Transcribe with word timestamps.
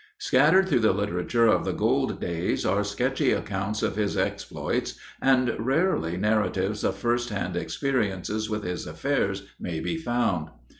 Scattered 0.17 0.67
through 0.67 0.79
the 0.79 0.93
literature 0.93 1.45
of 1.45 1.63
the 1.63 1.73
gold 1.73 2.19
days 2.19 2.65
are 2.65 2.83
sketchy 2.83 3.31
accounts 3.33 3.83
of 3.83 3.97
his 3.97 4.17
exploits, 4.17 4.97
and 5.21 5.55
rarely 5.59 6.17
narratives 6.17 6.83
of 6.83 6.95
firsthand 6.95 7.55
experiences 7.55 8.49
with 8.49 8.63
his 8.63 8.87
affairs 8.87 9.43
may 9.59 9.79
be 9.79 9.97
found. 9.97 10.47